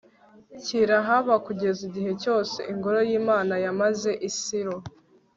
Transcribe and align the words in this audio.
kirahaba 0.63 1.33
kugeza 1.45 1.79
igihe 1.89 2.11
cyose 2.23 2.57
ingoro 2.71 2.99
y'imana 3.09 3.53
yamaze 3.65 4.11
i 4.29 4.29
silo 4.39 4.77